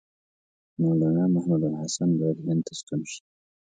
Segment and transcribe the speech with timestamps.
[0.81, 3.19] مولنا محمودالحسن باید هند ته ستون شي.